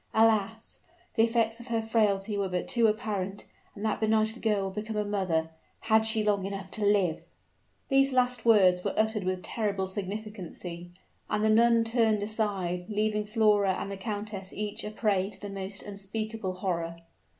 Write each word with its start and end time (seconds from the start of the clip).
Alas! 0.15 0.79
the 1.13 1.21
effects 1.21 1.59
of 1.59 1.67
her 1.67 1.79
frailty 1.79 2.35
were 2.35 2.49
but 2.49 2.67
too 2.67 2.87
apparent; 2.87 3.45
and 3.75 3.85
that 3.85 3.99
benighted 3.99 4.41
girl 4.41 4.65
would 4.65 4.73
become 4.73 4.95
a 4.95 5.05
mother 5.05 5.51
had 5.81 6.07
she 6.07 6.23
long 6.23 6.43
enough 6.43 6.71
to 6.71 6.83
live!" 6.83 7.23
These 7.89 8.11
last 8.11 8.43
words 8.43 8.83
were 8.83 8.95
uttered 8.97 9.23
with 9.23 9.43
terrible 9.43 9.85
significancy; 9.85 10.89
and 11.29 11.43
the 11.43 11.51
nun 11.51 11.83
turned 11.83 12.23
aside, 12.23 12.85
leaving 12.89 13.25
Flora 13.25 13.73
and 13.75 13.91
the 13.91 13.95
countess 13.95 14.51
each 14.51 14.83
a 14.83 14.89
prey 14.89 15.29
to 15.29 15.39
the 15.39 15.51
most 15.51 15.83
unspeakable 15.83 16.53
horror. 16.53 16.97